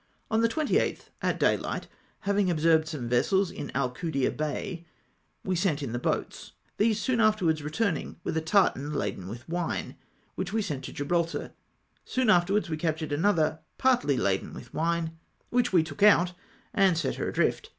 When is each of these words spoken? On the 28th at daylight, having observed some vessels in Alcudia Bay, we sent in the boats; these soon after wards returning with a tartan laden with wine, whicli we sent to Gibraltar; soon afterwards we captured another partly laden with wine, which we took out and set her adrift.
On 0.31 0.41
the 0.41 0.49
28th 0.49 1.11
at 1.21 1.39
daylight, 1.39 1.87
having 2.21 2.49
observed 2.49 2.87
some 2.87 3.07
vessels 3.07 3.51
in 3.51 3.71
Alcudia 3.75 4.31
Bay, 4.31 4.87
we 5.43 5.55
sent 5.55 5.83
in 5.83 5.91
the 5.91 5.99
boats; 5.99 6.53
these 6.77 6.99
soon 6.99 7.19
after 7.19 7.45
wards 7.45 7.61
returning 7.61 8.19
with 8.23 8.35
a 8.35 8.41
tartan 8.41 8.95
laden 8.95 9.27
with 9.27 9.47
wine, 9.47 9.95
whicli 10.35 10.53
we 10.53 10.61
sent 10.63 10.83
to 10.85 10.91
Gibraltar; 10.91 11.51
soon 12.03 12.31
afterwards 12.31 12.67
we 12.67 12.77
captured 12.77 13.11
another 13.11 13.59
partly 13.77 14.17
laden 14.17 14.55
with 14.55 14.73
wine, 14.73 15.19
which 15.51 15.71
we 15.71 15.83
took 15.83 16.01
out 16.01 16.31
and 16.73 16.97
set 16.97 17.17
her 17.17 17.29
adrift. 17.29 17.69